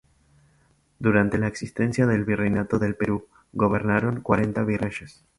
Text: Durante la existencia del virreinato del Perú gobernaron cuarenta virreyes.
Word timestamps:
Durante 0.97 1.37
la 1.37 1.45
existencia 1.45 2.07
del 2.07 2.25
virreinato 2.25 2.79
del 2.79 2.95
Perú 2.95 3.27
gobernaron 3.53 4.21
cuarenta 4.21 4.63
virreyes. 4.63 5.23